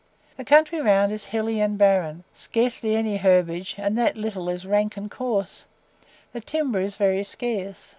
[0.35, 4.97] The country round is hilly and barren scarcely any herbage and that little is rank
[4.97, 5.67] and coarse;
[6.33, 7.89] the timber is very scarce.